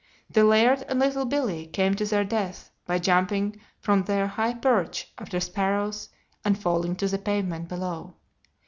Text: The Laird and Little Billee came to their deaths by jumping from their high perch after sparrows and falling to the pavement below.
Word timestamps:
The 0.31 0.43
Laird 0.43 0.81
and 0.89 0.97
Little 0.99 1.25
Billee 1.25 1.67
came 1.67 1.93
to 1.93 2.05
their 2.07 2.23
deaths 2.23 2.71
by 2.87 2.97
jumping 2.97 3.61
from 3.79 4.01
their 4.01 4.25
high 4.25 4.55
perch 4.55 5.13
after 5.19 5.39
sparrows 5.39 6.09
and 6.43 6.57
falling 6.57 6.95
to 6.95 7.07
the 7.07 7.19
pavement 7.19 7.69
below. 7.69 8.15